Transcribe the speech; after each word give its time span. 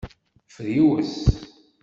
Friwes. 0.55 1.13